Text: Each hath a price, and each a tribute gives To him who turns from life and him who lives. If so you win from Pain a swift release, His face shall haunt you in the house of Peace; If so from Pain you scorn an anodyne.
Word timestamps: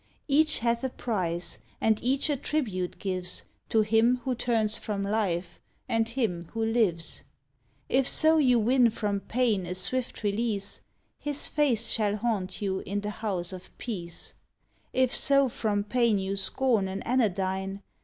Each 0.27 0.57
hath 0.57 0.83
a 0.83 0.89
price, 0.89 1.59
and 1.79 2.03
each 2.03 2.31
a 2.31 2.35
tribute 2.35 2.97
gives 2.97 3.43
To 3.69 3.81
him 3.81 4.17
who 4.23 4.33
turns 4.33 4.79
from 4.79 5.03
life 5.03 5.59
and 5.87 6.09
him 6.09 6.45
who 6.53 6.65
lives. 6.65 7.23
If 7.87 8.07
so 8.07 8.39
you 8.39 8.57
win 8.57 8.89
from 8.89 9.19
Pain 9.19 9.67
a 9.67 9.75
swift 9.75 10.23
release, 10.23 10.81
His 11.19 11.47
face 11.47 11.89
shall 11.89 12.15
haunt 12.15 12.63
you 12.63 12.79
in 12.79 13.01
the 13.01 13.11
house 13.11 13.53
of 13.53 13.77
Peace; 13.77 14.33
If 14.91 15.13
so 15.13 15.47
from 15.47 15.83
Pain 15.83 16.17
you 16.17 16.35
scorn 16.35 16.87
an 16.87 17.03
anodyne. 17.03 17.83